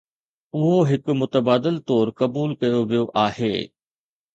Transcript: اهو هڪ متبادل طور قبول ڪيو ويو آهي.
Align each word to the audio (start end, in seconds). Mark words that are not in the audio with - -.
اهو 0.59 0.79
هڪ 0.91 1.05
متبادل 1.21 1.75
طور 1.91 2.07
قبول 2.23 2.49
ڪيو 2.61 2.79
ويو 2.89 3.05
آهي. 3.27 3.57